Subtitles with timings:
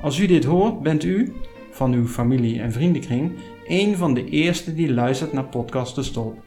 [0.00, 1.32] Als u dit hoort, bent u,
[1.70, 3.32] van uw familie en vriendenkring,
[3.66, 6.42] een van de eerste die luistert naar Podcast De Stolp.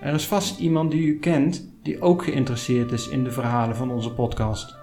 [0.00, 3.90] Er is vast iemand die u kent die ook geïnteresseerd is in de verhalen van
[3.90, 4.76] onze podcast.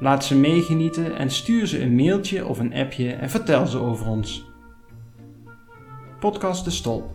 [0.00, 4.06] Laat ze meegenieten en stuur ze een mailtje of een appje en vertel ze over
[4.06, 4.49] ons.
[6.20, 7.10] Podcast De Stolp.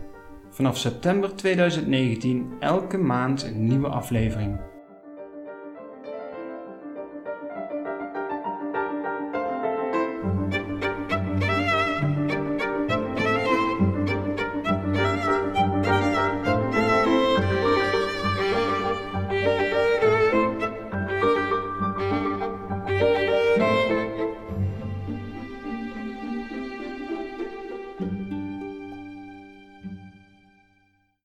[0.50, 4.60] Vanaf september 2019 elke maand een nieuwe aflevering.